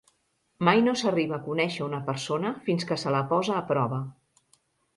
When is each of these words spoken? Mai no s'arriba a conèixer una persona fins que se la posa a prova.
Mai 0.67 0.79
no 0.85 0.93
s'arriba 1.01 1.35
a 1.37 1.43
conèixer 1.49 1.85
una 1.89 2.01
persona 2.09 2.55
fins 2.71 2.89
que 2.93 2.99
se 3.05 3.15
la 3.17 3.23
posa 3.35 3.57
a 3.61 3.65
prova. 3.71 4.05